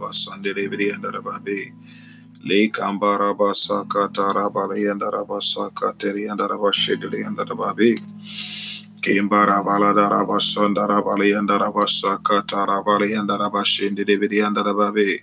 [0.00, 1.72] basandere brianda babe.
[2.42, 8.00] Le kambara basaka tarabala yandara basaka teri yandara bashedere yandara babe.
[9.02, 15.20] Kimbara baladara basandara bala yandara basaka tarabala yandara bashendere brianda babe.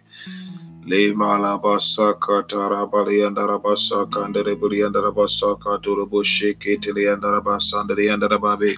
[0.85, 8.39] Le mala basaka tarabala yandara basaka andere brianda basaka turubo sheke tele yandara basandere yandara
[8.39, 8.77] babe.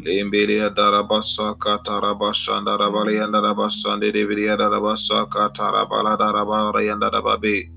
[0.02, 7.73] Limbilia darabasa katarabashanda rabalia darabasande debilia darabasa katarabala darabalia darababe.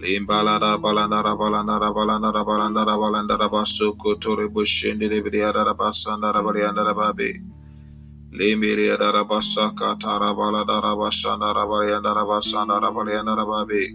[0.00, 7.36] Limbalada balandara balandara balandara balandara balandara basuko tore bushindi libriada basandara bariandara babe.
[8.32, 13.92] Limbiria dara basaka tara baladara basandara bariandara basandara bariandara babe.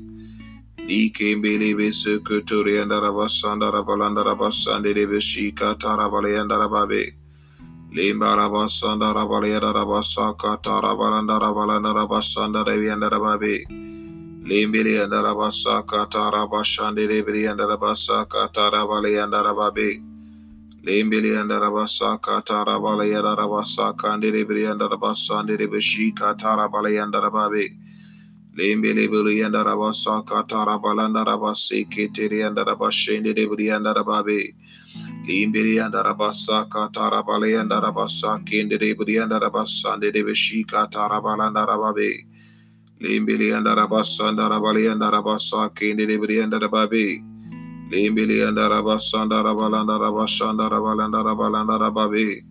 [0.86, 7.18] Dikimbili bisuko turiandara basandara balandara basandi libishika tara bariandara babe.
[7.96, 13.66] Limbara basandara bariandara basaka tara balandara balandara basandara bariandara babe.
[14.46, 20.00] Limbili and Arabasa Katara Bashandi Libri and Arabasa Katara Bali and Arababi.
[20.84, 27.12] Limbili and Arabasa Katara Bali and Arabasa Kandi Libri and Arabasandi Libishi Katara Bali and
[27.12, 27.70] Arababi.
[28.56, 34.54] Limbili Bili and Arabasa Katara Baland Arabasi Kitiri and Arabashindi Libri and Arababi.
[35.28, 42.35] Limbili and Arabasa Katara Bali and Arabasa Kindi Libri and Arabasandi Libishi Katara Baland Arababi.
[43.06, 47.20] Limbili and Arabasa and Arabali and Arabasa Kindi Libri and Arababi.
[47.92, 52.42] Limbili and Arabasa and Arabalanda Rabashanda Rabalanda Rabalanda Rababi.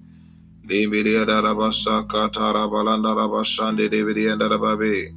[0.69, 5.09] Limbili and Arabasa Katara Balanda Rabashandi Dividi and Arababi.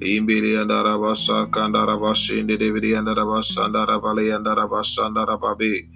[0.00, 5.88] Limbili and Arabasa Kandarabashindi Dividi and Arabasanda Rabali and Arabasanda Rababi.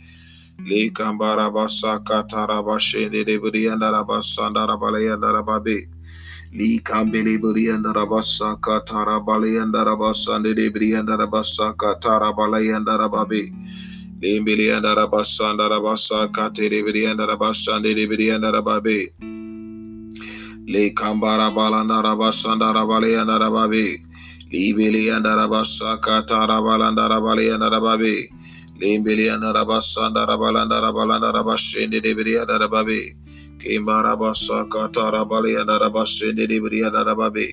[0.60, 5.86] Likambara Basa Katara Bashindi Dividi and Arabasanda Rabali and Arababi.
[6.53, 12.71] Li kambele buri and rabasa katara bali and rabasa and debri and rabasa katara bali
[12.71, 13.55] and rababi.
[14.21, 19.12] Limbili and rabasa and rabasa kateri bri and rabasa and debri and rababi.
[20.69, 23.97] Li kambara balanda rabasa and rabali and rababi.
[24.53, 28.27] Libili and rabasa katara balanda rabali and rababi.
[28.83, 33.15] Limbili and rabasa and rabalanda rabalanda rabashi and debri and rababi.
[33.60, 37.47] Kimbarabasa katarabali and Arabashindi Dibria Darababi.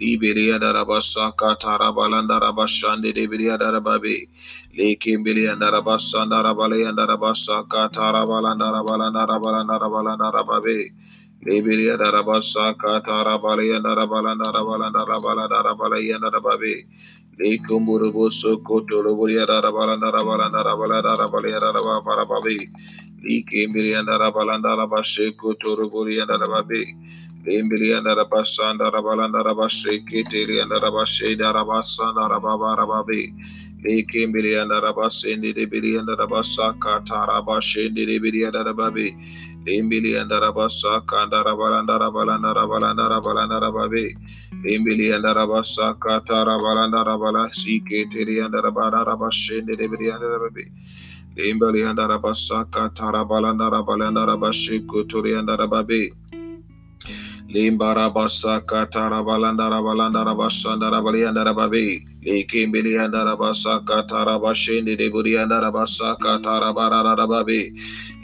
[0.00, 4.28] Liberia Darabasa katarabalanda Rabashandi Dibria Darababi.
[4.78, 10.90] Likimbili and Arabasanda Rabali and Arabasa katarabalanda Rabalanda Rabalanda Rabalanda Rababi.
[11.46, 16.84] Liberia Darabasa katarabali and Arabalanda Rabalanda Rabalanda Rabali and Rababi.
[17.40, 21.52] Likumburubusu Kutuluburia Rabalanda Rabalanda Rabalanda Rabali
[22.06, 22.68] Rababi.
[23.24, 24.76] Likimbiri and Arabalanda
[27.46, 27.98] Rabashiku Turuburi and Arababi.
[27.98, 33.34] Limbili and Rabasanda Rabalanda Rabashiki Tili and Rabashida Rabasanda Rababarababi.
[33.84, 39.12] Likimbili and Rabasindi Dibili and Rabasaka Tarabashindi Dibili and Rababi.
[39.66, 44.14] Limbili and Rabasaka and Rabalanda Rabalanda Rabalanda Rabalanda Rababi.
[44.66, 50.64] Limbili and Rabasaka Tarabalanda Rabala Siki Tili and Rabara Rabashindi Dibili and Rababi.
[51.36, 55.48] Limbali and Rabasaka Tarabalanda Rabalanda Rabashiku Turi and
[57.52, 57.70] Rababi.
[57.70, 62.04] Limbarabasa Katarabalanda Rabalanda Rabashanda Rabalianda Rababi.
[62.24, 67.70] Likimbili and Rabasa Katarabashindi de Burianda Rabasa Katarabara Rababi.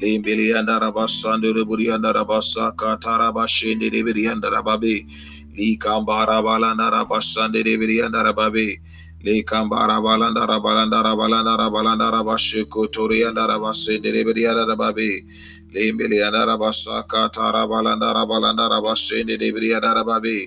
[0.02, 5.06] Limbili and Rabasanda de Burianda Rabasa Katarabashindi de Burianda Rababi.
[5.58, 8.78] Likambara Balanda Rabashandi de Burianda Rababi.
[9.24, 15.20] Likambara Balanda Rabalanda Rabalanda Rabalanda Rabashiku Turianda Rabasindi de Burianda
[15.74, 15.74] Rababi.
[15.74, 20.46] Limbili and Arabasaka Tarabalanda Rabalanda Rabashindi Dibria Darababi.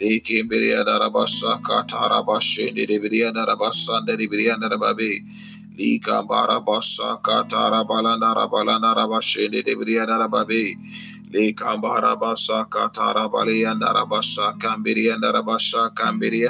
[0.00, 5.18] Likimbili and Arabasaka Tarabashindi Dibria Darabasanda Dibria Darababi.
[5.78, 10.74] Likambara Basaka Tarabalanda Rabalanda Rabashindi Dibria Darababi.
[11.32, 16.48] Likambara Basaka Tarabali and Arabasha Kambiri and Arabasha Kambiri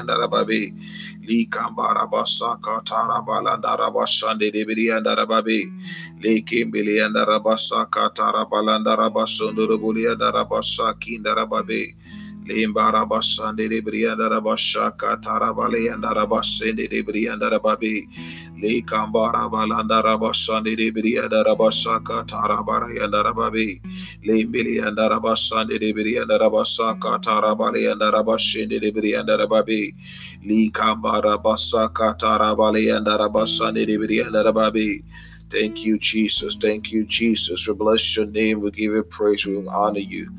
[1.28, 2.08] and Arababi.
[2.08, 5.62] Likambara Basaka Tarabalanda Rabashandi Dibria and Arababi.
[6.22, 11.94] Likimbili and Arabasaka Tarabalanda Rabasundurubuli and Arabasha Kindarababi.
[12.46, 17.42] Limbarabasandi Dibria and Arabashaka Tarabali and Arabasindi Dibria and
[18.62, 18.82] Arababi.
[18.82, 23.81] Likambara Balanda Rabashandi Dibria and Arabasaka Tarabari and Arababi.
[24.26, 29.94] Limbili and Arabasandi Dibria and Arabasaka Tarabali and Arabashindi Dibria and Arababi.
[30.46, 35.02] Likambara Basaka Tarabali and Arabasandi Dibria and Arababi.
[35.50, 36.56] Thank you, Jesus.
[36.56, 37.68] Thank you, Jesus.
[37.68, 38.60] We bless your name.
[38.60, 39.46] We give you praise.
[39.46, 40.30] We honor you.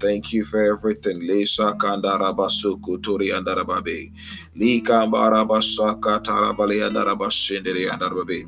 [0.00, 1.20] Thank you for everything.
[1.20, 4.12] Lisa kandarabasuku turi andarababe.
[4.56, 8.44] Li kambarabasaka tarabali andarabashindiri andarababe.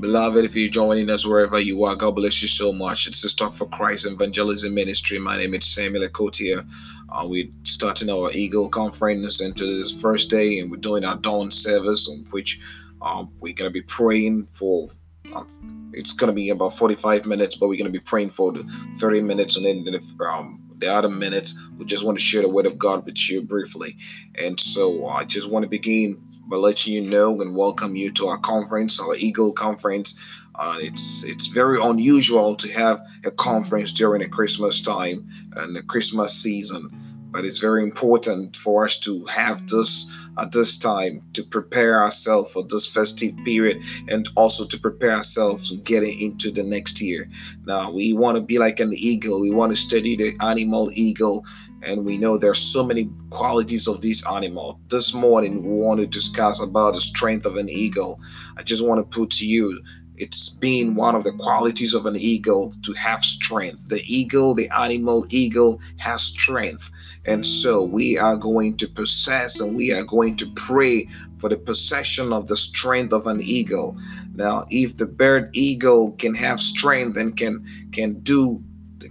[0.00, 3.06] Beloved, if you're joining us wherever you are, God bless you so much.
[3.06, 5.18] It's the Talk for Christ Evangelism Ministry.
[5.20, 6.66] My name is Samuel Akotia.
[7.10, 11.52] Uh, we're starting our Eagle Conference into this first day, and we're doing our dawn
[11.52, 12.58] service, on which
[13.02, 14.88] um, we're going to be praying for.
[15.34, 18.52] Um, it's going to be about 45 minutes, but we're going to be praying for
[18.52, 18.64] the
[18.98, 22.48] 30 minutes, and then the, um, the other minutes, we just want to share the
[22.48, 23.96] word of God with you briefly.
[24.34, 28.10] And so uh, I just want to begin by letting you know and welcome you
[28.12, 30.18] to our conference, our Eagle Conference.
[30.56, 35.26] Uh, it's it's very unusual to have a conference during the Christmas time
[35.56, 36.90] and the Christmas season,
[37.30, 42.52] but it's very important for us to have this at this time to prepare ourselves
[42.52, 47.28] for this festive period and also to prepare ourselves for getting into the next year.
[47.66, 51.44] Now, we want to be like an eagle, we want to study the animal eagle.
[51.84, 54.78] And we know there's so many qualities of this animal.
[54.88, 58.20] This morning, we want to discuss about the strength of an eagle.
[58.56, 59.82] I just want to put to you
[60.22, 63.88] it's been one of the qualities of an eagle to have strength.
[63.88, 66.90] The eagle, the animal eagle, has strength.
[67.24, 71.08] And so we are going to possess and we are going to pray
[71.38, 73.96] for the possession of the strength of an eagle.
[74.34, 78.62] Now, if the bird eagle can have strength and can can do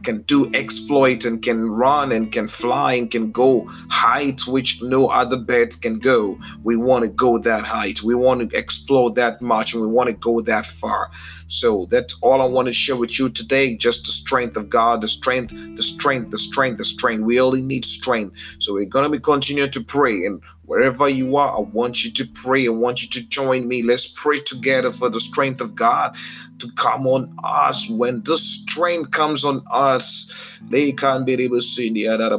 [0.04, 5.08] can do exploit and can run and can fly and can go heights which no
[5.08, 6.40] other birds can go.
[6.64, 8.02] We want to go that height.
[8.02, 11.12] We want to explore that much and we want to go that far.
[11.52, 13.76] So that's all I want to share with you today.
[13.76, 17.24] Just the strength of God, the strength, the strength, the strength, the strength.
[17.24, 18.38] We only need strength.
[18.60, 20.26] So we're gonna be continuing to pray.
[20.26, 22.68] And wherever you are, I want you to pray.
[22.68, 23.84] I want you to join me.
[23.84, 26.16] Let's pray together for the strength of God
[26.60, 27.90] to come on us.
[27.90, 32.34] When the strength comes on us, they can't be able to see the other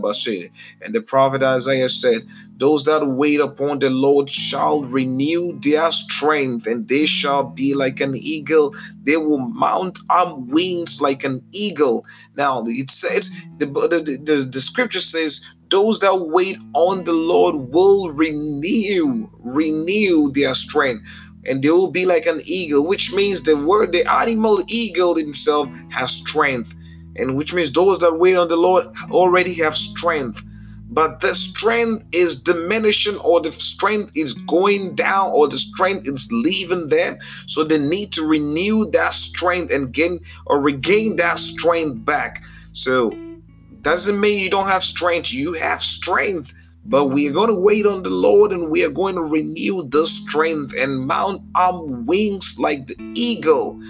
[0.81, 2.23] And the prophet Isaiah said,
[2.63, 8.01] Those that wait upon the Lord shall renew their strength, and they shall be like
[8.01, 8.73] an eagle.
[9.03, 12.07] They will mount up wings like an eagle.
[12.37, 17.57] Now it says the, the, the, the scripture says those that wait on the Lord
[17.73, 21.05] will renew, renew their strength
[21.45, 25.69] and they will be like an eagle, which means the word, the animal eagle himself
[25.91, 26.73] has strength,
[27.17, 30.41] and which means those that wait on the Lord already have strength.
[30.93, 36.29] But the strength is diminishing, or the strength is going down, or the strength is
[36.31, 37.19] leaving them.
[37.47, 42.45] So they need to renew that strength and gain or regain that strength back.
[42.73, 43.17] So
[43.81, 46.53] doesn't mean you don't have strength, you have strength
[46.85, 49.89] but we are going to wait on the Lord and we are going to renew
[49.89, 53.81] the strength and mount our wings like the eagle.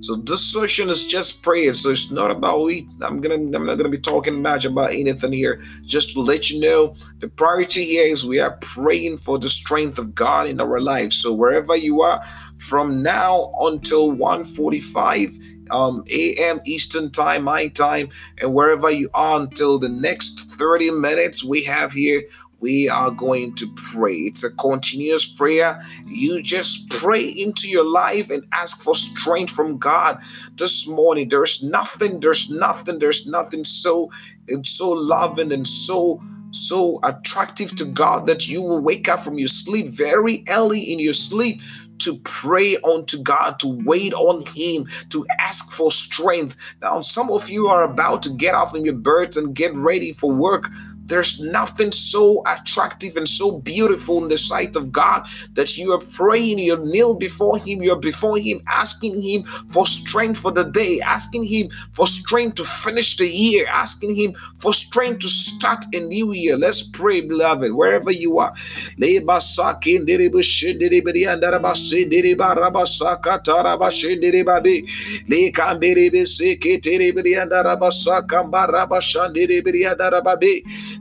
[0.00, 1.74] So this session is just prayer.
[1.74, 2.88] So it's not about we.
[3.02, 3.36] I'm gonna.
[3.36, 5.60] I'm not gonna be talking much about anything here.
[5.86, 9.98] Just to let you know, the priority here is we are praying for the strength
[9.98, 11.16] of God in our lives.
[11.18, 12.22] So wherever you are,
[12.58, 15.32] from now until 1:45
[15.70, 16.60] um, a.m.
[16.66, 18.10] Eastern time, my time,
[18.40, 22.22] and wherever you are until the next 30 minutes we have here
[22.60, 24.14] we are going to pray.
[24.14, 25.80] It's a continuous prayer.
[26.06, 30.20] You just pray into your life and ask for strength from God
[30.56, 31.28] this morning.
[31.28, 34.10] There's nothing, there's nothing, there's nothing so
[34.48, 39.38] it's so loving and so so attractive to God that you will wake up from
[39.38, 41.60] your sleep very early in your sleep
[41.98, 46.56] to pray unto God, to wait on Him, to ask for strength.
[46.80, 50.12] Now, some of you are about to get off from your birds and get ready
[50.12, 50.68] for work.
[51.06, 56.00] There's nothing so attractive and so beautiful in the sight of God that you are
[56.00, 61.00] praying, you kneel before Him, you're before Him, asking Him for strength for the day,
[61.04, 66.00] asking Him for strength to finish the year, asking Him for strength to start a
[66.00, 66.56] new year.
[66.56, 68.54] Let's pray, beloved, wherever you are.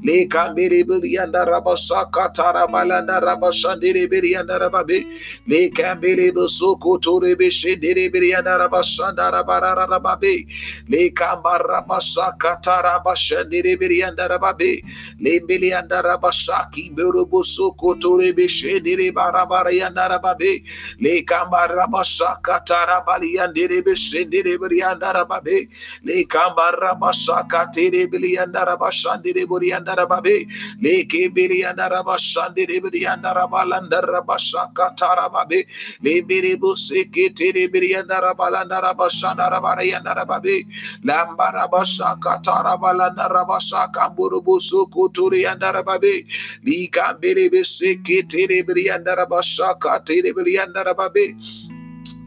[0.03, 5.05] Le kambere bili anda rabasa katara balanda rabashandere biri anda rababe.
[5.47, 10.47] Le kambere buso kotore beshendere biri anda rabashanda rabarara rababe.
[10.89, 14.81] Le kambara basa katara bashandere biri anda rababe.
[15.19, 20.63] Le bili anda rabasa kimbero buso kotore beshendere barabara anda rababe.
[21.01, 25.67] Le kambara basa katara bali andere beshendere biri anda rababe.
[26.03, 30.47] Le kambara basa katere bili anda rabashandere biri anda andarababe
[30.81, 35.65] leke biri andaraba shande biri andaraba landaraba shaka tarababe
[36.03, 40.65] le biri buseke tere biri andaraba landaraba shandaraba andarababe
[41.05, 46.25] lambaraba shaka taraba landaraba shaka burubu suku turi andarababe
[46.65, 51.35] lika biri buseke tere biri andaraba shaka tere biri andarababe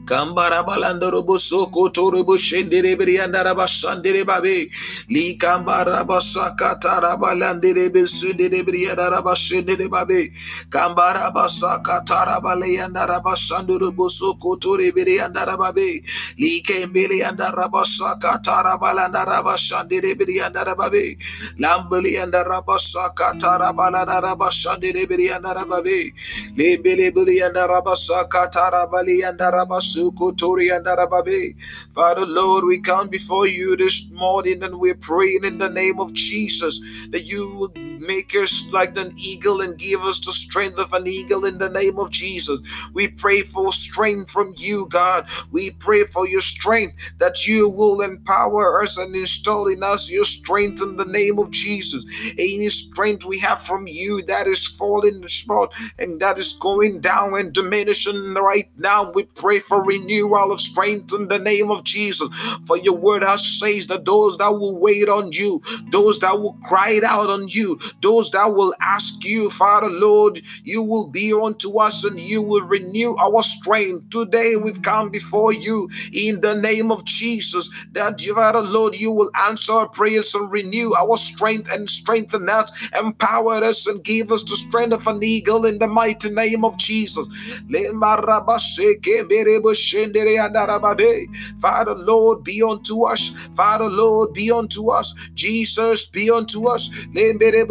[0.09, 4.71] Kambara balandoro bosoko toro boshendere briandara bashandere babe.
[5.11, 10.31] Li kambara basaka tara balandere besundere briandara bashendere babe.
[10.71, 16.03] Kambara basaka tara balayandara bashandoro bosoko tore briandara babe.
[16.38, 21.17] Li kembele andara basaka tara balandara bashandere briandara babe.
[21.61, 26.12] Lambeli andara basaka tara balandara bashandere briandara babe.
[26.59, 29.98] Lebele briandara basaka tara balayandara bashandere
[31.95, 36.14] Father, Lord, we come before you this morning and we're praying in the name of
[36.14, 41.07] Jesus that you make us like an eagle and give us the strength of an
[41.07, 42.61] eagle in the name of Jesus.
[42.95, 45.28] We pray for strength from you, God.
[45.50, 50.25] We pray for your strength that you will empower us and install in us your
[50.25, 52.05] strength in the name of Jesus.
[52.38, 57.35] Any strength we have from you that is falling short and that is going down
[57.38, 62.28] and diminishing right now, we pray for renewal of strength in the name of Jesus.
[62.67, 66.57] For your word has says that those that will wait on you, those that will
[66.67, 71.78] cry out on you, those that will ask you, Father Lord, you will be unto
[71.80, 74.11] us and you will renew our strength.
[74.11, 79.12] Today we've come before you in the name of Jesus, that you, Father Lord, you
[79.12, 84.33] will answer our prayers and renew our strength and strengthen us, empower us and give
[84.33, 87.28] us the strength of an eagle in the mighty name of Jesus.
[91.61, 93.33] Father Lord, be unto us.
[93.57, 95.14] Father Lord, be unto us.
[95.35, 96.90] Jesus, be unto us.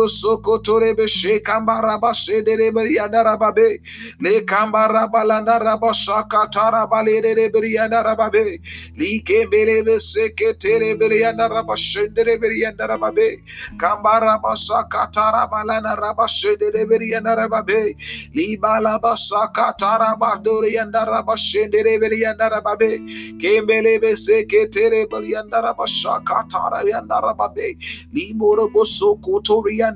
[0.10, 3.80] Soko torebe she kambara bashe derebe yandara babe.
[4.22, 8.60] Le kambara balanda raba shaka tara balere derebe yandara babe.
[8.98, 13.42] Li kembelebe seke terebe yandara bashe derebe yandara babe.
[13.78, 17.96] Kambara basaka tara balana raba she derebe yandara babe.
[18.36, 23.00] Li bala basaka tara bandore yandara bashe derebe yandara babe.
[23.42, 27.36] Kembelebe seke terebe yandara bashaka tara yandara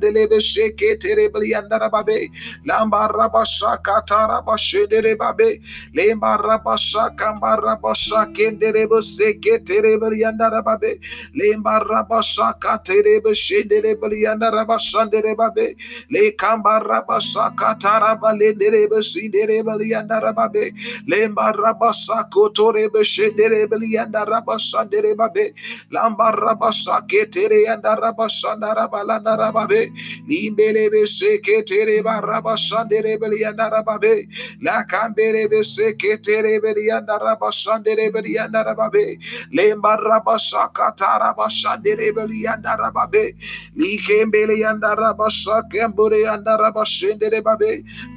[0.02, 0.40] babe.
[0.40, 2.30] Li moro bosoko tori yandele sheke terebli andarababe
[2.68, 5.62] lamba rabasha katara bashendere babe
[5.96, 10.92] lemba rabasha kamba rabasha kenderebe seke terebli andarababe
[11.36, 15.76] lemba rabasha katerebe shendere bli andarabashandere babe
[16.12, 20.72] le kamba rabasha katara balenderebe sindere bli andarababe
[21.08, 25.54] lemba rabasha kotorebe shendere bli andarabashandere babe
[25.92, 29.91] lamba rabasha ketere andarabashandara balandarababe
[30.28, 34.28] Limbelebe seketere baraba shandere belianda babe.
[34.62, 39.20] La kambelebe seketere belianda raba shandere belianda babe.
[39.54, 42.78] Lemba raba sakatara bashandere belianda
[43.12, 43.36] babe.
[43.78, 46.86] Likembele anda raba sakembure anda raba.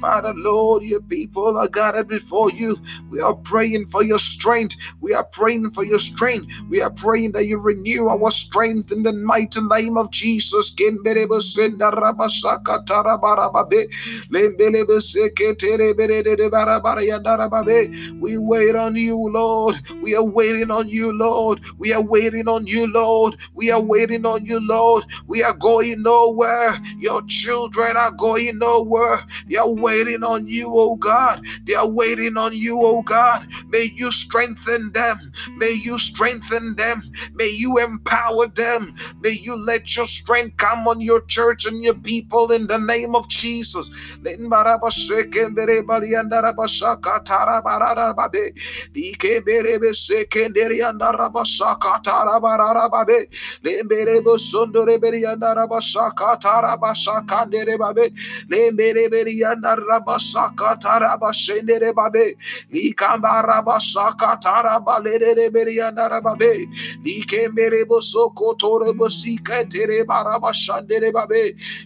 [0.01, 2.77] Father Lord, your people are gathered before you.
[3.09, 4.75] We are praying for your strength.
[5.01, 6.47] We are praying for your strength.
[6.69, 10.71] We are praying that you renew our strength in the mighty name of Jesus.
[18.19, 19.75] We wait on you, Lord.
[20.01, 21.61] We are waiting on you, Lord.
[21.77, 23.37] We are waiting on you, Lord.
[23.53, 25.05] We are waiting on you, Lord.
[25.27, 26.75] We are going nowhere.
[26.99, 29.21] Your children are going nowhere.
[29.47, 31.41] They are waiting on you, oh God.
[31.65, 33.47] They are waiting on you, oh God.
[33.69, 35.17] May you strengthen them.
[35.57, 37.03] May you strengthen them.
[37.33, 38.95] May you empower them.
[39.21, 43.15] May you let your strength come on your church and your people in the name
[43.15, 43.89] of Jesus.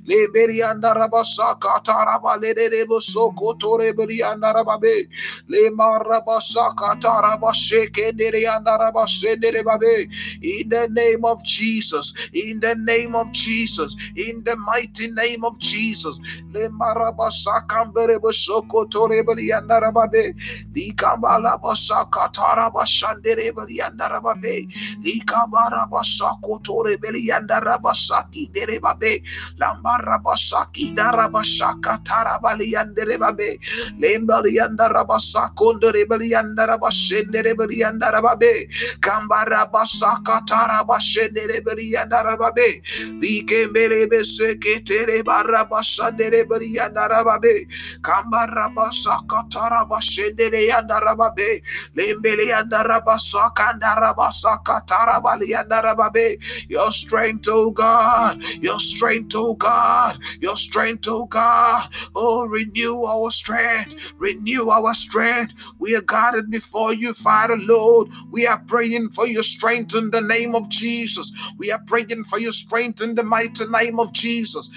[0.07, 2.69] Lemberianda rabasaka tarabalere
[3.01, 5.07] soko tore berianda rababe.
[5.49, 10.09] Lemarabasaka tarabashekendere anda rabashendere babe.
[10.41, 15.59] In the name of Jesus, in the name of Jesus, in the mighty name of
[15.59, 16.19] Jesus.
[16.53, 20.33] Le marabasakambere bashokotore bali andarababe.
[20.75, 24.67] Li kambala basakatara bashandere bali andarababe.
[25.03, 28.51] Li kabara basakotore bali andarabasaki
[29.39, 29.59] derebabe.
[29.59, 33.59] Lambara basaki darabashaka tarabali anderebabe.
[33.99, 38.67] Lembali andarabasakondere bali andarabashendere bali andarababe.
[39.01, 42.81] Kambara basaka tarabashendere bali andarababe.
[43.21, 47.67] Likembelebe seketere barabashandere bari yandarababe.
[48.01, 51.61] Kambarabasa katarabashendere yandarababe.
[51.95, 56.37] Lembele yandarabasa kandarabasa katarabali yandarababe.
[56.69, 58.41] Your strength, oh God.
[58.61, 60.17] Your strength, oh God.
[60.41, 61.89] Your strength, oh God.
[62.15, 64.13] Oh, renew our strength.
[64.17, 65.53] Renew our strength.
[65.79, 68.09] We are guarded before you, Father Lord.
[68.31, 71.31] We are praying for your strength in the name of Jesus.
[71.57, 74.69] We are praying for your strength in the mighty name of Jesus.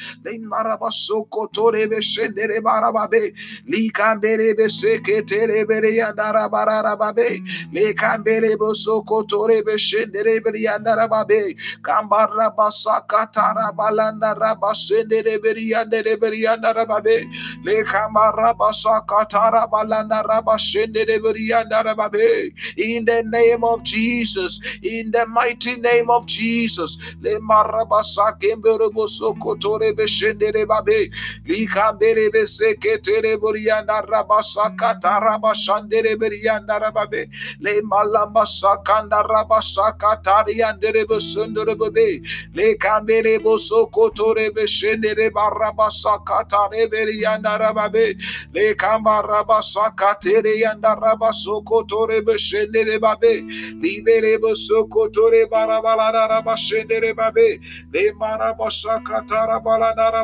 [14.43, 17.27] Balanda rabashendere bere yandere bere yandara babe.
[17.65, 22.53] Lekambara basaka tara balanda rabashendere bere yandara babe.
[22.77, 29.93] In the name of Jesus, in the mighty name of Jesus, le marabasa kembere bosokotore
[29.95, 31.13] beshendere babe.
[31.47, 37.29] Likambere beseketere borianda rabasa katarabashandere berianda rababe.
[37.61, 42.23] Le malamba sakanda rabasa katariandere besundere babe.
[42.55, 48.15] Le kambere bosokotore beshendere barabasa katare berianda rababe.
[48.55, 53.43] Le kamba rabasa katere yanda rabasokotore beshendere babe.
[53.83, 57.61] Libere bosokotore barabala rabashendere babe.
[57.93, 59.63] Le marabasa katara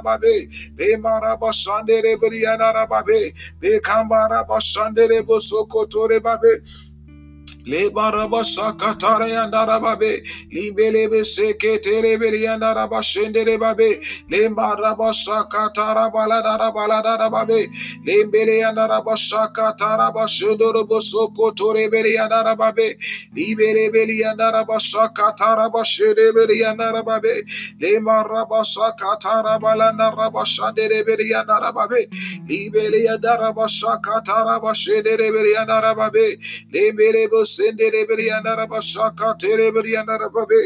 [0.03, 0.49] babe.
[0.79, 3.35] Le marabashandere berianda rababe.
[3.63, 6.63] Le kambara bashandere bosokotore babe.
[7.69, 10.23] Le baraba sakatara yandara babe.
[10.53, 14.01] Limbelebe seketere beri yandara bashendere babe.
[14.31, 17.69] Le baraba sakatara baladara baladara babe.
[18.07, 22.99] Lembele yandara basakatara bashendoro bosokotore beri yandara babe.
[23.37, 27.45] Libere beri yandara basakatara bashere beri yandara babe.
[27.81, 32.09] Le baraba sakatara balandara bashandere beri yandara babe.
[32.49, 36.39] Libele yandara basakatara bashere beri yandara babe.
[36.73, 40.63] Lembele sendere beriandara basaka tere beriandara babe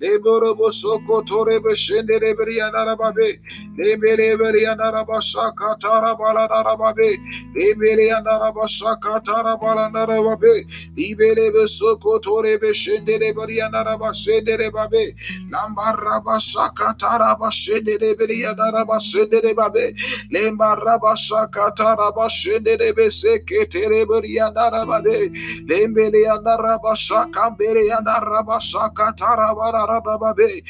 [0.00, 3.30] leboro bosoko tore beshendere beriandara babe
[3.78, 7.10] lebere beriandara basaka tara baladara babe
[7.56, 10.64] lebere andara basaka tara balandara babe
[10.96, 15.14] libere besoko tore beshendere beriandara basendere babe
[15.52, 19.94] lambarra basaka tara bashendere beriandara basendere babe
[20.32, 25.30] lembarra basaka tara bashendere beseke tere beriandara babe
[25.68, 26.25] lembele
[29.16, 30.62] tarabara rababe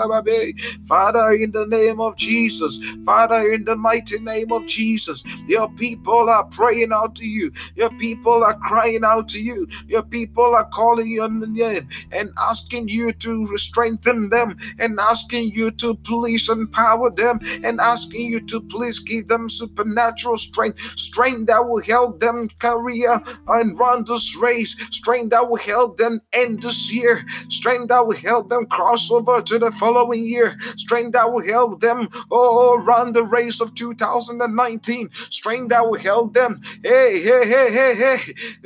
[0.00, 0.52] rababe
[0.88, 6.28] Father in the name of Jesus Father in the mighty name of Jesus your people
[6.30, 7.50] are praying out to you.
[7.74, 9.66] Your people are crying out to you.
[9.88, 15.70] Your people are calling your name and asking you to strengthen them and asking you
[15.72, 21.66] to please empower them and asking you to please give them supernatural strength, strength that
[21.68, 26.92] will help them career and run this race, strength that will help them end this
[26.92, 31.42] year, strength that will help them cross over to the following year, strength that will
[31.44, 37.46] help them oh run the race of 2019, strength that will help them hey hey
[37.46, 38.16] hey hey hey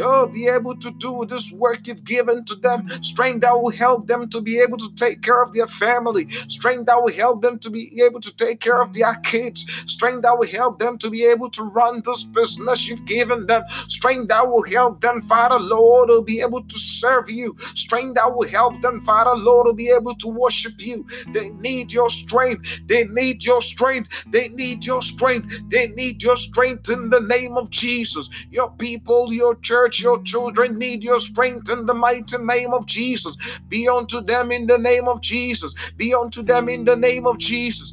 [0.01, 4.07] oh be able to do this work you've given to them, strength that will help
[4.07, 7.59] them to be able to take care of their family, strength that will help them
[7.59, 11.11] to be able to take care of their kids, strength that will help them to
[11.11, 15.59] be able to run this business you've given them, strength that will help them, Father
[15.59, 19.75] Lord, to be able to serve you, strength that will help them, Father Lord, to
[19.75, 21.07] be able to worship you.
[21.33, 26.37] They need your strength, they need your strength, they need your strength, they need your
[26.37, 28.29] strength in the name of Jesus.
[28.51, 33.37] Your people, your church, your children need your strength in the mighty name of Jesus.
[33.69, 35.75] Be unto them in the name of Jesus.
[35.97, 37.93] Be unto them in the name of Jesus.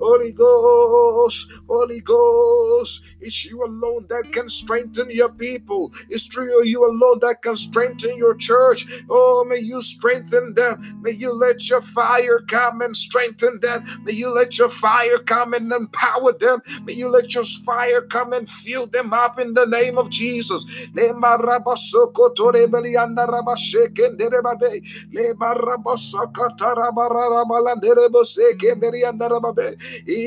[0.00, 5.92] Holy Ghost, Holy Ghost, it's you alone that can strengthen your people.
[6.08, 8.86] It's through you alone that can strengthen your church.
[9.10, 11.00] Oh, may you strengthen them.
[11.02, 13.84] May you let your fire come and strengthen them.
[14.04, 16.60] May you let your fire come and empower them.
[16.84, 20.64] May you let your fire come and fill them up in the name of Jesus.
[20.94, 21.20] In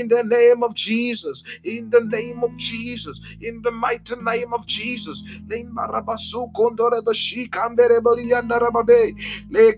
[0.09, 5.23] the name of Jesus, in the name of Jesus, in the mighty name of Jesus.
[9.51, 9.73] Le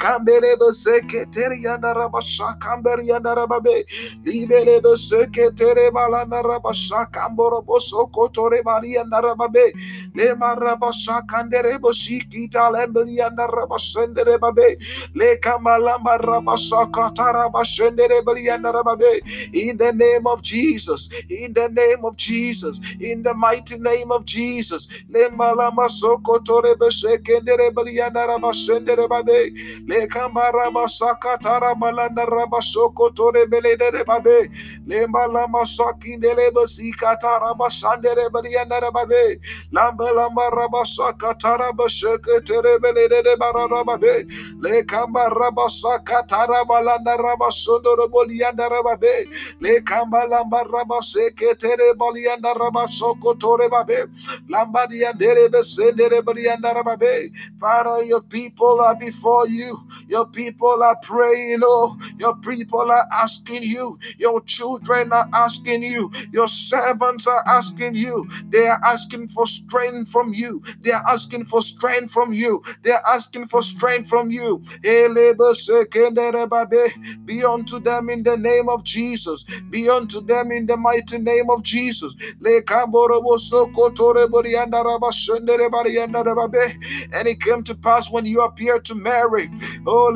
[10.22, 11.36] le marabasha
[16.96, 19.20] le rabasha
[19.54, 24.26] in the name of Jesus in the name of Jesus in the mighty name of
[24.26, 24.88] Jesus.
[25.10, 25.30] Le
[26.94, 29.52] besekendere beli yanda rabashendere babe
[29.88, 34.50] le kambara basaka tara balanda rabashoko tore belede babe
[34.88, 39.40] le malama sakindele basika tara basandere balianda babe
[39.74, 44.28] lamba lamba rabasaka tara basheke tere belede barara babe
[44.62, 49.28] le kambara basaka tara balanda rabasondo bolianda babe
[49.62, 54.10] le kamba lamba rabaseke tere balianda rabasoko tore babe
[54.50, 56.74] lamba diandere besendere balianda
[57.60, 59.78] Father your people are before you.
[60.10, 66.12] Your people are praying, oh, your people are asking you, your children are asking you,
[66.32, 71.46] your servants are asking you, they are asking for strength from you, they are asking
[71.46, 74.64] for strength from you, they are asking for strength from you.
[77.26, 81.50] Be unto them in the name of Jesus, be unto them in the mighty name
[81.50, 82.16] of Jesus.
[87.14, 89.50] And it came to pass when you appeared to Mary
[89.86, 90.14] Oh,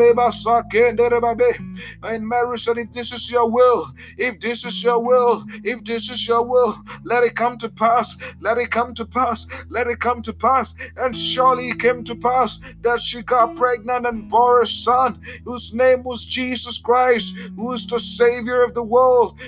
[2.04, 6.10] and Mary said, If this is your will, if this is your will, if this
[6.10, 10.00] is your will, let it come to pass, let it come to pass, let it
[10.00, 10.76] come to pass.
[10.98, 15.74] And surely it came to pass that she got pregnant and bore a son, whose
[15.74, 19.40] name was Jesus Christ, who is the Savior of the world.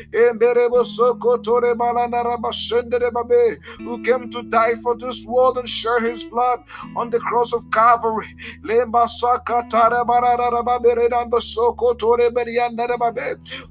[3.80, 6.64] Who came to die for this world and share his blood
[6.96, 8.28] on the cross of Calvary.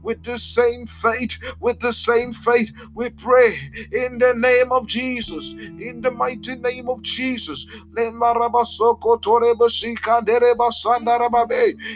[0.02, 3.58] With the same faith, with the same faith, we pray
[3.92, 7.66] in the name of Jesus, in the mighty name of Jesus.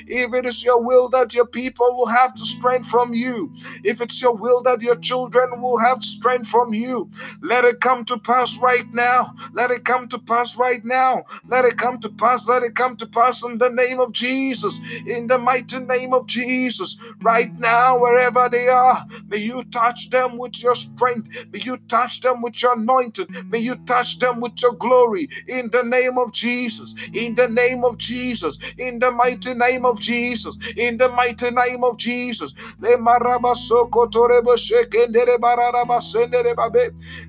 [0.06, 3.52] If it is your will that your people will have to strength from you,
[3.85, 7.11] if it's your will that your children will have strength from you,
[7.42, 9.35] let it come to pass right now.
[9.52, 11.12] Let it come to pass right now.
[11.48, 12.46] Let it come to pass.
[12.48, 14.79] Let it come to pass in the name of Jesus.
[15.07, 16.96] In the mighty name of Jesus.
[17.22, 21.29] Right now, wherever they are, may you touch them with your strength.
[21.53, 23.27] May you touch them with your anointing.
[23.51, 25.29] May you touch them with your glory.
[25.48, 26.94] In the name of Jesus.
[27.14, 28.59] In the name of Jesus.
[28.79, 30.59] In the mighty name of Jesus.
[30.77, 32.55] In the mighty name of Jesus.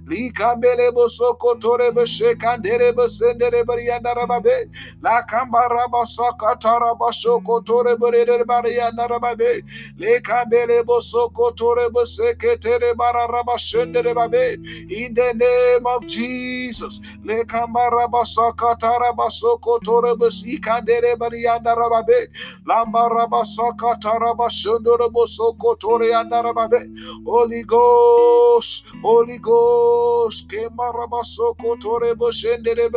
[0.08, 4.70] Likambele bosoko torebo shekandere basendere bariandara babe.
[5.02, 9.64] La kambara basaka taraba soko torebo rere bariandara babe.
[9.98, 14.60] Le kambele bosoko torebo seketere bararaba sendere babe.
[14.92, 17.00] In the name of Jesus.
[17.24, 22.28] Le kambara basaka taraba soko torebo sikandere bariandara babe.
[22.68, 26.82] Lamba rabasaka taraba sendere bosoko tore andara babe.
[27.26, 32.90] Holy Ghost, Holy Ghost, Kemarabasoko Torebo Shendere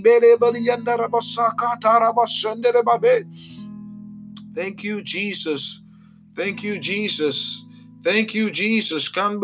[0.00, 3.26] Beriandarabasaka Tarabashendere Babe.
[4.54, 5.82] Thank you, Jesus.
[6.34, 7.67] Thank you, Jesus.
[8.02, 9.10] Thank you, Jesus.
[9.16, 9.40] We're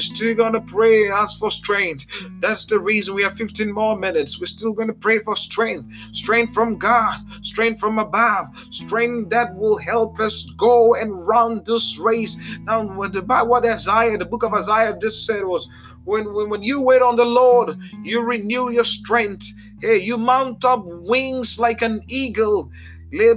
[0.00, 2.06] still going to pray and ask for strength.
[2.40, 4.38] That's the reason we have 15 more minutes.
[4.38, 5.86] We're still going to pray for strength.
[6.12, 11.98] Strength from God, strength from above, strength that will help us go and run this
[11.98, 12.36] race.
[12.66, 15.68] Now, what the what Isaiah, the book of Isaiah just said was
[16.04, 19.46] when, when, when you wait on the Lord, you renew your strength.
[19.80, 22.70] Hey, you mount up wings like an eagle.
[23.12, 23.36] You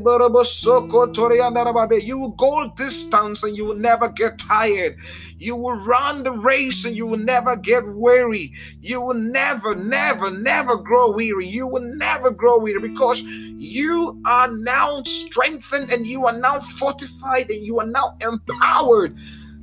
[2.17, 4.97] will go distance and you will never get tired.
[5.37, 8.53] You will run the race and you will never get weary.
[8.79, 11.45] You will never, never, never grow weary.
[11.47, 17.49] You will never grow weary because you are now strengthened and you are now fortified
[17.49, 19.17] and you are now empowered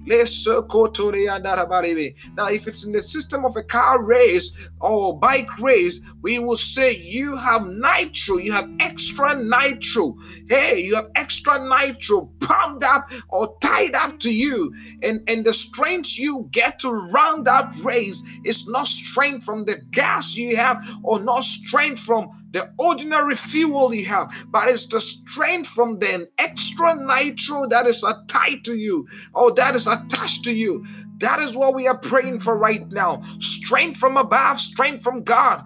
[0.05, 0.17] now,
[2.49, 6.97] if it's in the system of a car race or bike race, we will say
[6.97, 10.17] you have nitro, you have extra nitro.
[10.49, 14.75] Hey, you have extra nitro pumped up or tied up to you.
[15.03, 19.77] And, and the strength you get to run that race is not strength from the
[19.93, 25.01] gas you have or not strength from the ordinary fuel you have, but it's the
[25.01, 30.53] strength from the extra nitro that is tied to you or that is attached to
[30.53, 30.85] you.
[31.19, 33.23] That is what we are praying for right now.
[33.38, 35.65] Strength from above, strength from God.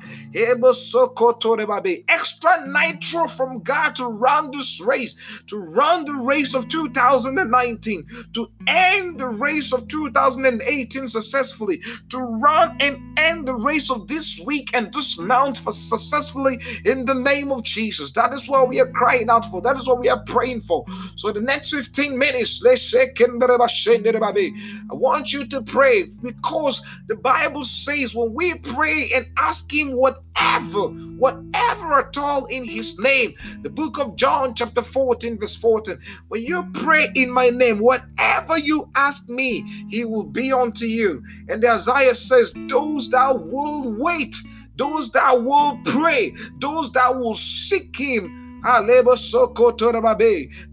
[2.08, 5.14] Extra nitro from God to run this race,
[5.46, 12.76] to run the race of 2019, to end the race of 2018 successfully, to run
[12.80, 17.52] and end the race of this week and this month for successfully in the name
[17.52, 18.10] of Jesus.
[18.12, 19.60] That is what we are crying out for.
[19.60, 20.84] That is what we are praying for.
[21.16, 27.62] So the next 15 minutes, let's say, I want you to pray because the Bible
[27.62, 29.96] says when we pray and ask Him
[30.36, 35.98] whatever, whatever at all in His name, the book of John, chapter 14, verse 14,
[36.28, 41.22] when you pray in my name, whatever you ask me, He will be unto you.
[41.48, 44.36] And Isaiah says, Those that will wait,
[44.76, 48.42] those that will pray, those that will seek Him.
[48.62, 49.16] The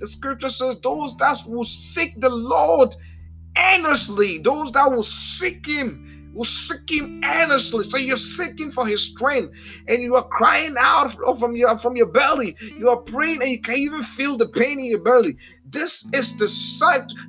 [0.03, 2.95] scripture says, Those that will seek the Lord
[3.57, 4.39] earnestly.
[4.39, 7.83] Those that will seek him will seek him earnestly.
[7.83, 9.53] So you're seeking for his strength
[9.87, 12.55] and you are crying out from your from your belly.
[12.77, 15.37] You are praying and you can even feel the pain in your belly.
[15.73, 16.47] This is the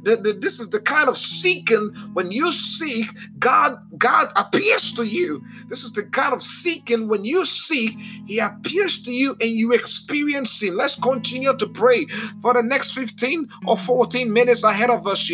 [0.02, 3.06] the, the, this is the kind of seeking when you seek,
[3.38, 5.42] God, God appears to you.
[5.68, 9.72] This is the kind of seeking when you seek, He appears to you and you
[9.72, 10.76] experience Him.
[10.76, 12.06] Let's continue to pray
[12.42, 15.24] for the next 15 or 14 minutes ahead of us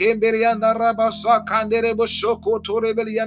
[0.00, 0.40] kembere
[0.80, 3.19] rabasa kandere bo shoko tore beli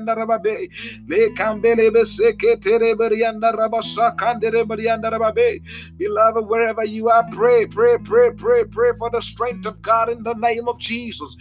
[5.97, 10.23] Beloved, wherever you are, pray, pray, pray, pray, pray for the strength of God in
[10.23, 11.35] the name of Jesus.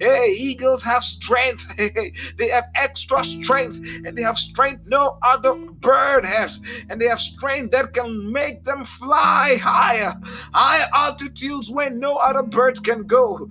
[0.00, 1.66] Hey, eagles have strength.
[2.38, 7.20] they have extra strength, and they have strength no other bird has, and they have
[7.20, 10.14] strength that can make them fly higher,
[10.52, 13.48] high altitudes where no other birds can go.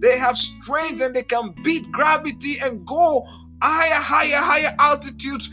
[0.00, 3.26] They have strength and they can beat gravity and go
[3.60, 5.50] higher, higher, higher altitudes.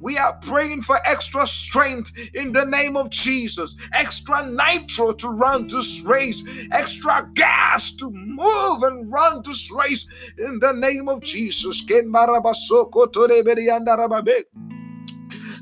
[0.00, 5.66] We are praying for extra strength in the name of Jesus, extra nitro to run
[5.66, 10.06] this race, extra gas to move and run this race
[10.38, 11.82] in the name of Jesus.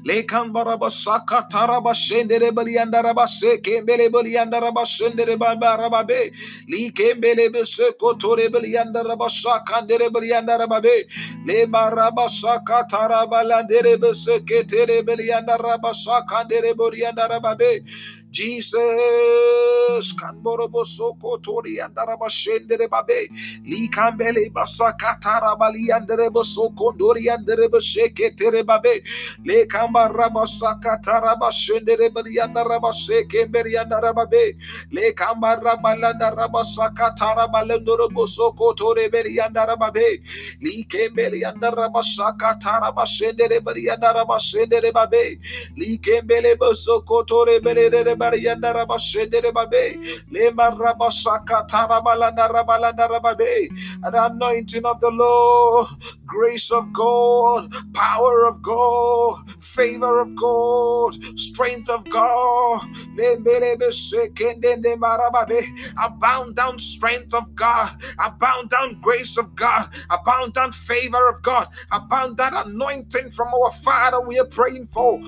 [0.06, 6.30] Lekan baraba saka taraba shendere bali andaraba se kembele bali andaraba shendere baraba be.
[6.68, 10.96] Li kembele be se kotore bali andaraba saka andere bali andaraba be.
[11.46, 17.82] Le baraba saka taraba landere be se ketere bali andaraba saka andere bali andaraba be.
[18.36, 20.12] Jesus.
[20.20, 23.20] Kanborobo soko tori andaraba shendere babe.
[23.66, 28.94] Li kambele basaka tarabali anderebo soko dori anderebo sheke tere babe.
[29.46, 34.54] Le kamba raba saka taraba shendere bali andaraba sheke beri andaraba be.
[34.92, 40.20] Le kamba raba landa raba saka taraba lendorobo soko tore beri andaraba be.
[40.62, 45.38] Li kembele andaraba saka taraba shendere bali andaraba shendere babe.
[45.76, 47.90] Li kembele bosoko tore beri
[48.32, 49.98] barianda rabashendere babe.
[50.32, 53.68] Lema rabasaka tarabalanda rabalanda rababe
[54.04, 55.88] an anointing of the Lord
[56.26, 62.82] grace of God power of God favor of God strength of God.
[65.98, 71.68] Abound down strength of God abound down grace of God abound down favor of God
[71.92, 75.20] abound that anointing from our Father we are praying for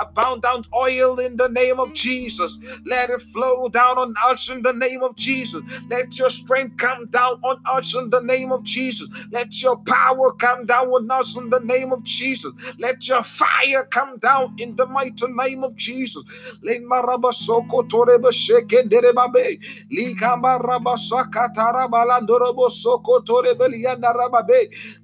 [0.00, 2.58] abound down oil in the name of Jesus.
[2.86, 5.62] Let it flow down on us in the name of Jesus.
[5.90, 9.08] Let your strength come down on us in the name of Jesus.
[9.32, 12.52] Let your power come down on us in the name of Jesus.
[12.78, 16.24] Let your fire come down in the mighty name of Jesus.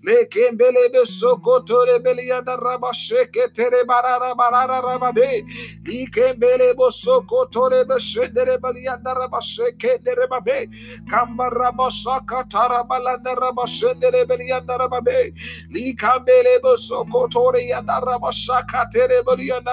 [0.07, 1.87] Lekembelebe soko tore
[2.59, 3.85] rabasheke tere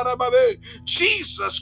[0.04, 0.60] rababe.
[0.86, 1.62] Jesus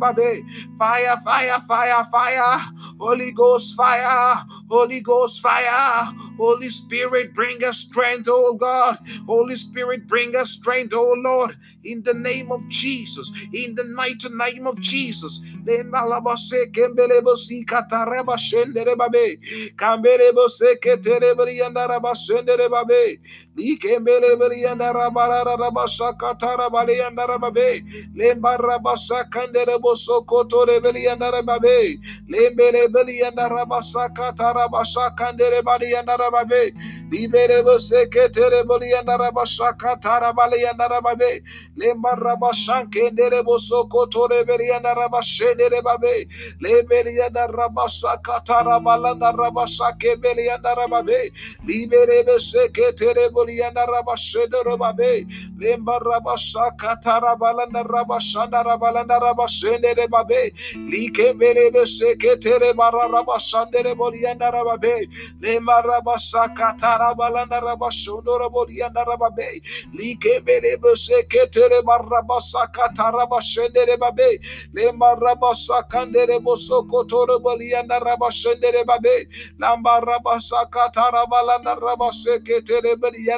[0.00, 0.44] babe.
[0.78, 2.60] Fire, fire, fire, fire.
[3.00, 4.44] Holy Ghost fire.
[4.70, 6.14] Holy Ghost fire.
[6.38, 8.98] Holy Spirit, bring us strength, oh God.
[9.26, 11.56] Holy Spirit, bring us strength, oh Lord.
[11.84, 13.30] In the name of Jesus.
[13.52, 15.40] In the mighty name of Jesus.
[15.66, 19.38] Le malabase kembelebo sikatara reba shendere babe.
[19.76, 23.20] Kambere bo seketere brianda raba shendere babe.
[23.60, 27.82] Likembele brianda raba raba sakatara balianda raba be.
[28.16, 31.98] Lemba raba sakandere bo sokotore brianda raba be.
[32.30, 36.72] Lembele brianda raba sakatara raba sakandere balianda raba be.
[37.12, 41.40] Libere bo seketere brianda raba sakatara balianda raba be.
[41.78, 46.26] Lemba raba sankendere bo sokotore brianda raba shendere babe.
[46.62, 51.30] Leberianda rabasa katara balanda rabasa kebelianda rababe.
[51.66, 55.26] Liberebe seketere bolianda rabashedo rababe.
[55.58, 60.52] Lemba rabasa katara balanda rabashanda rabalanda rabashende rebabe.
[60.90, 65.06] Like berebe seketere bara rabashandere bolianda rababe.
[65.42, 69.60] Lemba rabasa katara balanda rabashondo rabolianda rababe.
[69.94, 74.38] Like berebe seketere barabasa katara bashende rebabe.
[74.74, 79.28] Lemba rabasa kandere boso kotoro balianda rabashendere babe.
[79.60, 82.60] Lamba rabasa katara balanda rabaseke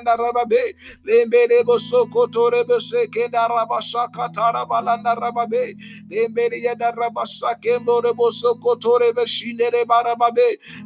[0.01, 0.75] balianda rababe.
[1.67, 3.49] Boso kotore bese kenda
[4.13, 5.75] katara balanda rababe.
[6.11, 6.93] Yanda
[8.15, 9.13] boso kotore.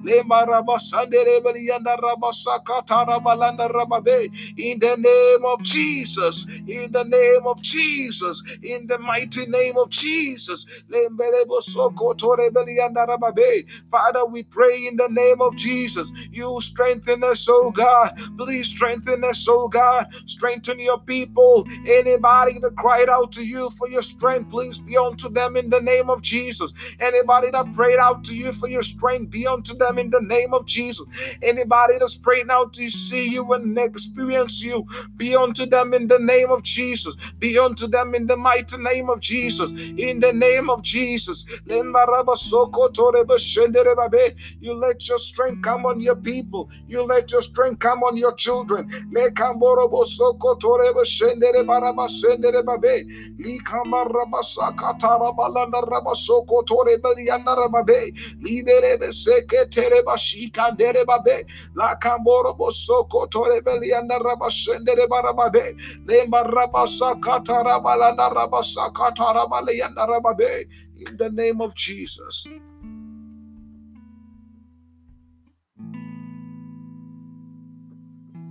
[0.05, 1.07] Lemba rabasa
[2.65, 4.29] katara balanda rababe.
[4.59, 9.91] In the name of Jesus, in the name of Jesus, in the mighty name of
[9.91, 10.67] Jesus.
[13.91, 16.11] Father, we pray in the name of Jesus.
[16.33, 18.19] You strengthen us, oh God.
[18.39, 20.07] Please strengthen us, oh God.
[20.27, 21.67] Strengthen your people.
[21.87, 25.81] Anybody that cried out to you for your strength, please be unto them in the
[25.81, 26.73] name of Jesus.
[27.01, 30.55] Anybody that prayed out to you for your strength, be unto them in the name
[30.55, 31.07] of Jesus.
[31.43, 34.87] Anybody that's praying out to see you and experience you,
[35.17, 37.17] be unto them in the name of Jesus.
[37.39, 39.73] Be unto them in the mighty name of Jesus.
[39.97, 41.45] In the name of Jesus.
[44.61, 46.71] You let your strength come on your people.
[46.87, 48.86] You let your strength come on your children.
[58.43, 61.45] Libere seke tere bashika dere babe.
[61.75, 65.75] La kamboro bosoko tore belianda rabashendere barababe.
[66.07, 70.67] Lemba rabasaka tarabalanda rabasaka tarabalianda rababe.
[70.99, 72.47] In the name of Jesus.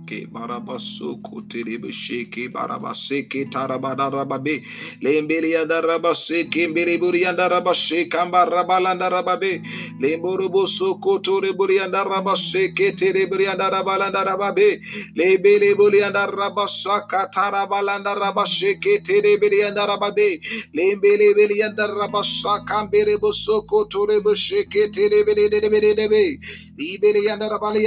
[0.06, 4.62] Ke barabaso koterebe sheke barabaseke tarabadarababe
[5.02, 9.62] lembele yandarabase kembere buri yandarabashe kambarabalanda rababe
[10.00, 14.80] lemborobo sokotore buri yandarabase ketere buri yandarabalanda rababe
[15.16, 20.40] lebele buri yandarabasa katarabalanda rabashe ketere buri yandarababe
[20.74, 26.38] lembele buri yandarabasa kambere bosokotore bosheke tere bere bere bere
[26.78, 27.84] Libeli and Rabali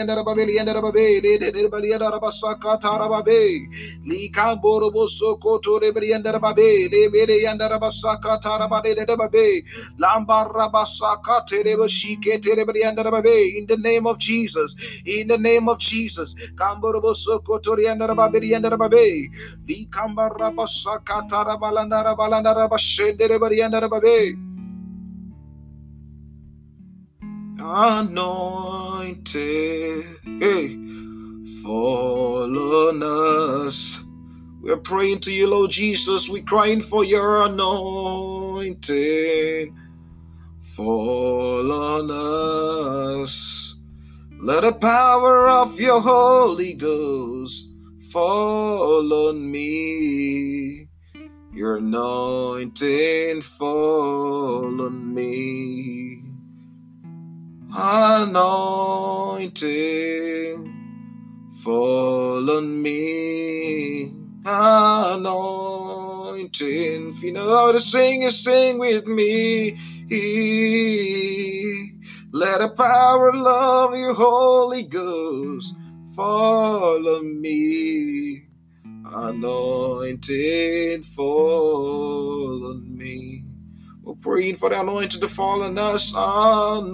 [2.13, 3.67] and Rababeli and Rababe, Libeli and Rabasaka Tarababe,
[4.07, 9.61] Likamborobo Soko to Libeli and and Rabasaka Tarabade de Rababe,
[9.99, 15.69] Lamba Rabasaka Tereba Shike Terebeli and Rababe, in the name of Jesus, in the name
[15.69, 19.25] of Jesus, Kamborobo Soko Tori and Rababeli and Rababe,
[19.69, 24.31] Likamba Rabasaka Tarabalanda Rabalanda Rabashende Rebeli and Rababe.
[27.61, 29.25] anointed.
[30.39, 30.77] Hey,
[31.63, 34.03] fall on us.
[34.61, 36.29] We're praying to you, Lord Jesus.
[36.29, 38.77] We're crying for your anointing.
[40.75, 42.11] Fall on
[43.21, 43.79] us.
[44.39, 47.73] Let the power of your Holy Ghost
[48.11, 50.87] fall on me.
[51.53, 56.09] Your anointing fall on me
[57.71, 58.79] anointing
[61.63, 64.05] fall on me
[64.45, 65.29] anointing
[67.09, 69.71] if you know how to sing you sing with me
[72.31, 75.75] let the power love you holy ghost
[76.15, 78.43] fall on me
[79.05, 83.43] anointing fall on me
[84.09, 86.15] we're praying for the anointing to fall on us.
[86.17, 86.87] Anointing.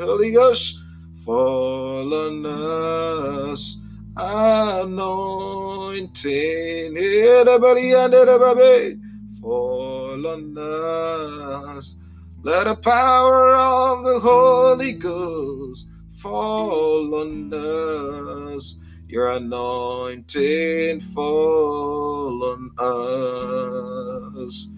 [0.00, 0.81] Holy Ghost,
[1.24, 3.84] fall on us.
[4.16, 4.98] Anointing.
[6.98, 8.96] Everybody and everybody,
[9.40, 11.98] fall on us.
[12.42, 18.78] Let the power of the Holy Ghost fall on us.
[19.08, 22.70] Your anointing fall on
[24.46, 24.68] us.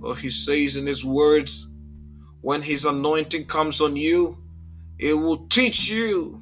[0.00, 1.68] For he says in his words,
[2.40, 4.38] when his anointing comes on you,
[4.98, 6.40] it will teach you.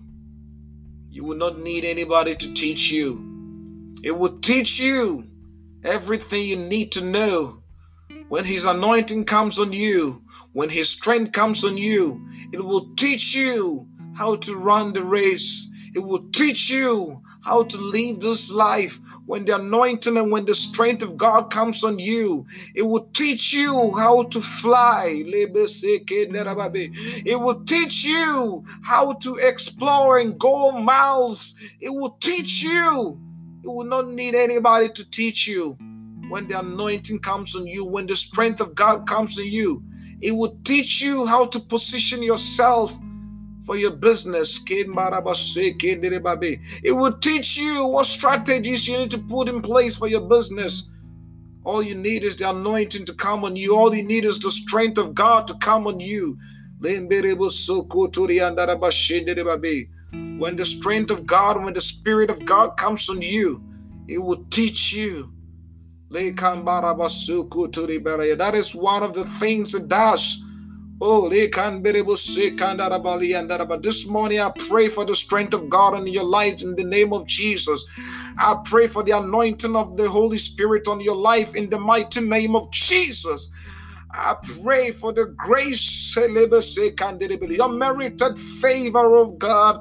[1.11, 3.25] You will not need anybody to teach you.
[4.05, 5.25] It will teach you
[5.85, 7.63] everything you need to know.
[8.29, 10.23] When his anointing comes on you,
[10.53, 15.69] when his strength comes on you, it will teach you how to run the race.
[15.95, 20.55] It will teach you how to live this life when the anointing and when the
[20.55, 22.47] strength of God comes on you.
[22.75, 25.23] It will teach you how to fly.
[25.27, 25.53] It
[27.41, 31.55] will teach you how to explore and go miles.
[31.81, 33.19] It will teach you.
[33.63, 35.77] You will not need anybody to teach you.
[36.29, 39.83] When the anointing comes on you, when the strength of God comes on you,
[40.21, 42.93] it will teach you how to position yourself
[43.69, 44.61] for your business.
[44.67, 44.89] It
[46.97, 50.89] will teach you what strategies you need to put in place for your business.
[51.65, 53.77] All you need is the anointing to come on you.
[53.77, 56.39] All you need is the strength of God to come on you.
[56.81, 57.09] When
[60.57, 63.63] the strength of God, when the Spirit of God comes on you,
[64.09, 65.31] it will teach you.
[66.11, 66.25] That
[68.55, 70.48] is one of the things it does
[73.83, 77.13] this morning I pray for the strength of God in your life in the name
[77.13, 77.85] of Jesus.
[78.39, 82.21] I pray for the anointing of the Holy Spirit on your life in the mighty
[82.21, 83.49] name of Jesus.
[84.13, 84.35] I
[84.65, 89.79] pray for the grace, your merited favor of God.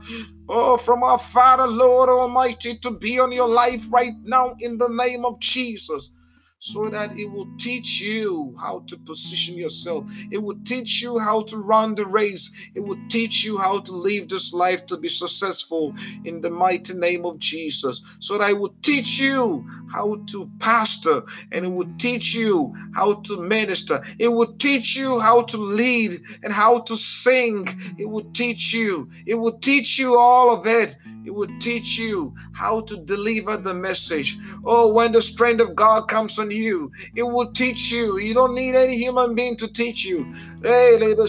[0.50, 4.88] Oh, from our Father, Lord Almighty, to be on your life right now in the
[4.88, 6.12] name of Jesus
[6.60, 10.06] so that it will teach you how to position yourself.
[10.32, 12.52] It will teach you how to run the race.
[12.74, 15.94] It will teach you how to live this life to be successful
[16.26, 18.02] in the mighty name of Jesus.
[18.20, 23.14] So that it will teach you how to pastor and it will teach you how
[23.14, 24.04] to minister.
[24.18, 27.68] It will teach you how to lead and how to sing.
[28.00, 29.10] It will teach you.
[29.28, 30.96] It will teach you all of it
[31.28, 34.38] it will teach you how to deliver the message.
[34.64, 38.20] Oh, when the strength of God comes on you, it will teach you.
[38.20, 40.26] You don't need any human being to teach you.
[40.62, 41.28] The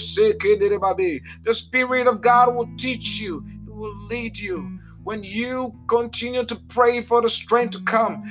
[1.54, 4.77] Spirit of God will teach you, it will lead you
[5.08, 8.22] when you continue to pray for the strength to come,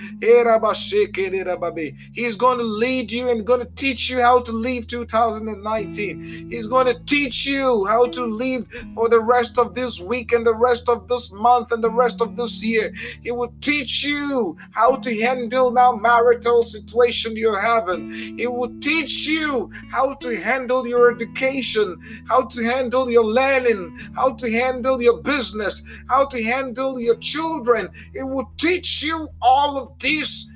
[2.14, 6.52] He's going to lead you and going to teach you how to live 2019.
[6.52, 10.46] He's going to teach you how to live for the rest of this week and
[10.46, 12.94] the rest of this month and the rest of this year.
[13.24, 18.12] He will teach you how to handle now marital situation you're having.
[18.38, 21.98] He will teach you how to handle your education,
[22.30, 27.18] how to handle your learning, how to handle your business, how to handle handle your
[27.18, 27.90] children.
[28.14, 30.50] It will teach you all of this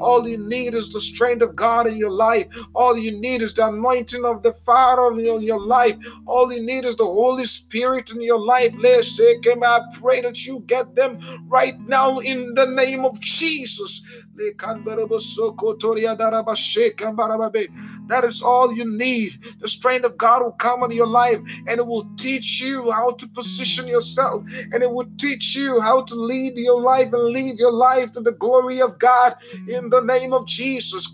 [0.00, 2.46] all you need is the strength of God in your life.
[2.72, 5.96] All you need is the anointing of the Father in your life.
[6.26, 8.72] All you need is the Holy Spirit in your life.
[8.78, 14.02] I pray that you get them right now in the name of Jesus.
[18.08, 19.32] That is all you need.
[19.60, 23.12] The strength of God will come on your life and it will teach you how
[23.12, 27.56] to position yourself and it will teach you how to lead your life and live
[27.58, 29.34] your life to the glory of God
[29.68, 31.06] in the name of Jesus.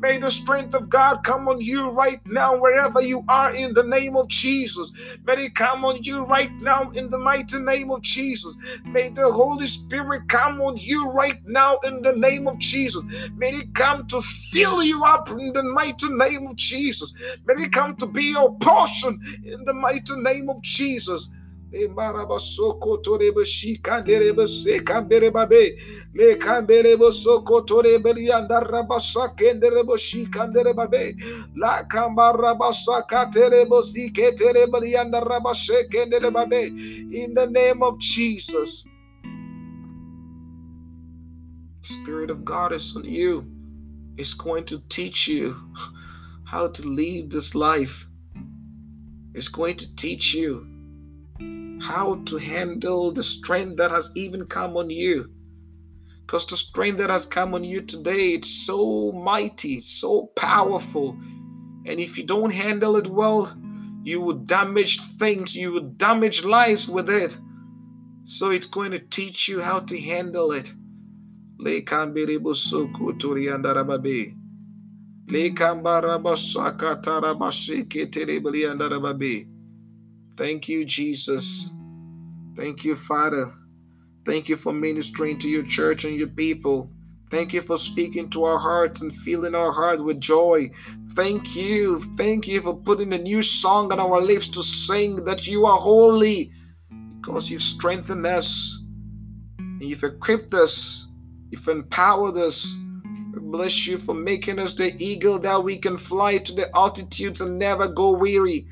[0.00, 3.84] May the strength of God come on you right now, wherever you are, in the
[3.84, 4.92] name of Jesus.
[5.24, 8.56] May it come on you right now, in the mighty name of Jesus.
[8.84, 13.02] May the Holy Spirit come on you right now, in the name of Jesus.
[13.36, 17.12] May it come to fill you up in the mighty name of Jesus.
[17.46, 21.28] May it come to be your portion in the mighty name of Jesus.
[21.70, 21.94] In
[37.34, 38.86] the name of Jesus.
[41.82, 43.57] Spirit of God is on you.
[44.18, 45.54] It's going to teach you
[46.44, 48.04] how to live this life.
[49.32, 50.66] It's going to teach you
[51.80, 55.30] how to handle the strength that has even come on you.
[56.26, 61.16] Because the strength that has come on you today, it's so mighty, so powerful.
[61.86, 63.56] And if you don't handle it well,
[64.02, 67.38] you will damage things, you will damage lives with it.
[68.24, 70.72] So it's going to teach you how to handle it.
[80.36, 81.68] Thank you, Jesus.
[82.56, 83.52] Thank you, Father.
[84.24, 86.90] Thank you for ministering to your church and your people.
[87.30, 90.70] Thank you for speaking to our hearts and filling our heart with joy.
[91.14, 92.00] Thank you.
[92.16, 95.78] Thank you for putting a new song on our lips to sing that you are
[95.78, 96.50] holy
[97.20, 98.80] because you've strengthened us
[99.58, 101.07] and you've equipped us,
[101.50, 102.74] you've empowered us.
[103.40, 107.58] Bless you for making us the eagle that we can fly to the altitudes and
[107.58, 108.66] never go weary.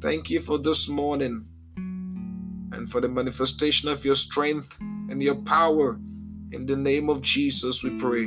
[0.00, 1.46] Thank you for this morning
[1.76, 5.98] and for the manifestation of your strength and your power.
[6.52, 8.26] In the name of Jesus, we pray.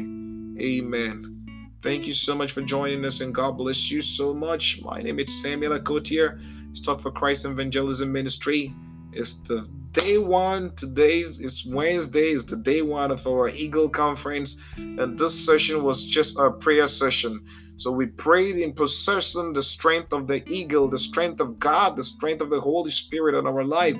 [0.59, 1.69] Amen.
[1.82, 4.82] Thank you so much for joining us, and God bless you so much.
[4.84, 6.41] My name is Samuel Akotier.
[6.71, 8.73] It's Talk for Christ Evangelism Ministry.
[9.12, 10.76] It's the day one.
[10.76, 12.30] Today is Wednesday.
[12.30, 16.88] It's the day one of our Eagle Conference, and this session was just a prayer
[16.88, 17.43] session.
[17.78, 22.03] So we prayed in possessing the strength of the eagle, the strength of God, the
[22.03, 23.95] strength of the Holy Spirit in our life.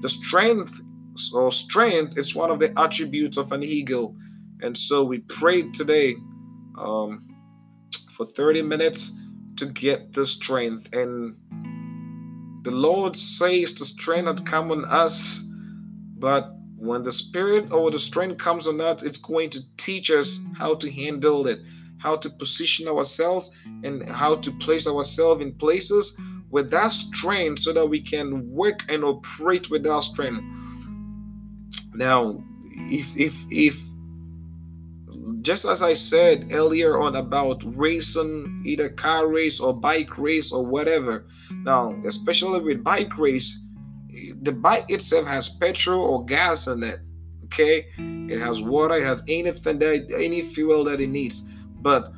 [0.00, 0.80] The strength
[1.34, 4.16] or strength is one of the attributes of an eagle.
[4.62, 6.16] And so we prayed today
[6.78, 7.28] um,
[8.12, 9.12] for 30 minutes
[9.56, 10.94] to get the strength.
[10.94, 11.36] And
[12.68, 15.40] the Lord says the strength had come on us,
[16.18, 20.38] but when the spirit or the strength comes on us, it's going to teach us
[20.58, 21.60] how to handle it,
[21.96, 27.72] how to position ourselves, and how to place ourselves in places with that strength so
[27.72, 30.42] that we can work and operate with that strength.
[31.94, 32.44] Now,
[32.90, 33.82] if if if
[35.42, 40.64] just as I said earlier on about racing, either car race or bike race or
[40.64, 41.26] whatever.
[41.50, 43.64] Now, especially with bike race,
[44.42, 47.00] the bike itself has petrol or gas in it.
[47.44, 51.40] Okay, it has water, it has anything that any fuel that it needs.
[51.80, 52.12] But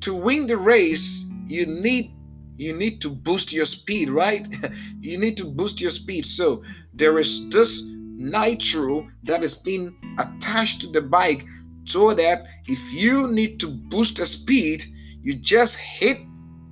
[0.00, 2.10] to win the race, you need
[2.56, 4.46] you need to boost your speed, right?
[5.00, 6.24] you need to boost your speed.
[6.24, 6.62] So
[6.92, 11.44] there is this nitro that is being attached to the bike
[11.84, 14.84] so that if you need to boost the speed,
[15.22, 16.18] you just hit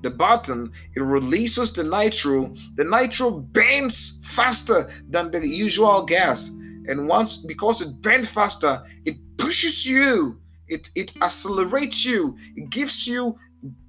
[0.03, 2.53] the button, it releases the nitro.
[2.75, 6.49] The nitro burns faster than the usual gas.
[6.89, 13.07] And once because it burns faster, it pushes you, it, it accelerates you, it gives
[13.07, 13.37] you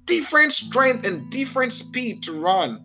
[0.04, 2.80] different strength and different speed to run.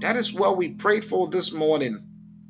[0.00, 2.02] That is what we prayed for this morning.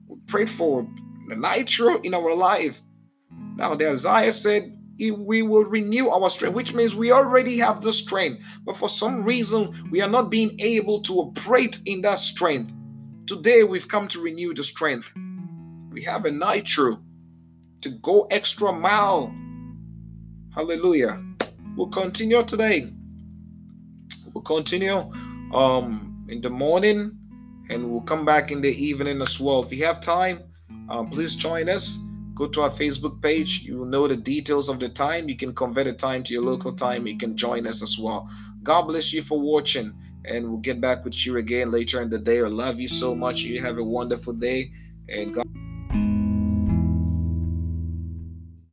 [0.07, 0.87] We prayed for
[1.28, 2.80] the nitro in our life.
[3.57, 7.92] Now, the Isaiah said, we will renew our strength, which means we already have the
[7.92, 12.72] strength, but for some reason we are not being able to operate in that strength.
[13.26, 15.12] Today we've come to renew the strength.
[15.90, 17.01] We have a nitro
[17.80, 19.34] to go extra mile.
[20.55, 21.22] Hallelujah.
[21.76, 22.88] We'll continue today.
[24.32, 25.11] We'll continue
[25.53, 27.18] um, in the morning
[27.70, 29.64] and we'll come back in the evening as well.
[29.64, 30.40] If you have time,
[30.88, 31.99] um, please join us.
[32.35, 33.62] Go to our Facebook page.
[33.62, 35.28] You know the details of the time.
[35.28, 37.07] You can convert the time to your local time.
[37.07, 38.28] You can join us as well.
[38.62, 39.93] God bless you for watching.
[40.24, 42.41] And we'll get back with you again later in the day.
[42.41, 43.43] I love you so much.
[43.43, 44.70] You have a wonderful day.
[45.09, 45.45] And God.